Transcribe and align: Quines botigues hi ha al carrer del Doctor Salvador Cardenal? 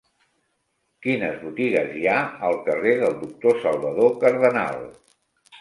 Quines 1.07 1.35
botigues 1.41 1.93
hi 1.99 2.01
ha 2.13 2.17
al 2.49 2.57
carrer 2.71 2.97
del 3.05 3.15
Doctor 3.21 3.63
Salvador 3.67 4.13
Cardenal? 4.25 4.83